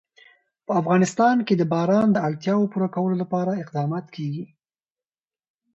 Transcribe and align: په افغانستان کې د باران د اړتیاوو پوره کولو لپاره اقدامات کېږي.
په 0.65 0.71
افغانستان 0.81 1.35
کې 1.47 1.53
د 1.57 1.63
باران 1.73 2.07
د 2.13 2.17
اړتیاوو 2.27 2.71
پوره 2.71 2.89
کولو 2.95 3.15
لپاره 3.23 3.59
اقدامات 3.63 4.05
کېږي. 4.15 4.45